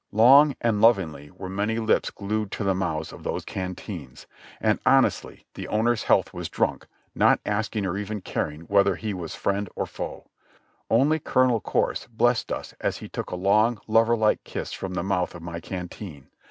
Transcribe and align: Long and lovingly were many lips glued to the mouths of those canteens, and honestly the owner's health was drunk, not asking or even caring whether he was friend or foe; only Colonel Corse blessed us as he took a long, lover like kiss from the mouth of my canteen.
Long 0.11 0.55
and 0.61 0.81
lovingly 0.81 1.29
were 1.29 1.47
many 1.47 1.77
lips 1.77 2.09
glued 2.09 2.51
to 2.53 2.63
the 2.63 2.73
mouths 2.73 3.13
of 3.13 3.21
those 3.23 3.45
canteens, 3.45 4.25
and 4.59 4.79
honestly 4.83 5.45
the 5.53 5.67
owner's 5.67 6.05
health 6.05 6.33
was 6.33 6.49
drunk, 6.49 6.87
not 7.13 7.39
asking 7.45 7.85
or 7.85 7.95
even 7.99 8.19
caring 8.19 8.61
whether 8.61 8.95
he 8.95 9.13
was 9.13 9.35
friend 9.35 9.69
or 9.75 9.85
foe; 9.85 10.25
only 10.89 11.19
Colonel 11.19 11.61
Corse 11.61 12.07
blessed 12.07 12.51
us 12.51 12.73
as 12.81 12.97
he 12.97 13.07
took 13.09 13.29
a 13.29 13.35
long, 13.35 13.79
lover 13.85 14.17
like 14.17 14.43
kiss 14.43 14.73
from 14.73 14.95
the 14.95 15.03
mouth 15.03 15.35
of 15.35 15.43
my 15.43 15.59
canteen. 15.59 16.29